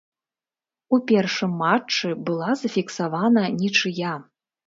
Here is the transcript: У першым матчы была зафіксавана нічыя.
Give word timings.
У 0.97 0.99
першым 1.11 1.51
матчы 1.63 2.09
была 2.29 2.49
зафіксавана 2.63 3.43
нічыя. 3.61 4.17